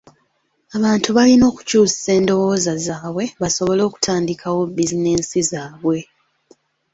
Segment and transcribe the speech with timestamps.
[0.77, 5.99] Abantu balina okukyusa endowooza zaabwe basobole okutandikawo bizinensi zaabwe.